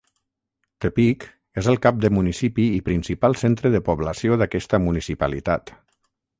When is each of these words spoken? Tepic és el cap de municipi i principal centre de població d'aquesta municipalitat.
Tepic 0.85 1.25
és 1.63 1.69
el 1.73 1.77
cap 1.83 1.99
de 2.07 2.11
municipi 2.19 2.65
i 2.79 2.81
principal 2.89 3.39
centre 3.43 3.73
de 3.77 3.85
població 3.91 4.41
d'aquesta 4.43 4.83
municipalitat. 4.89 5.75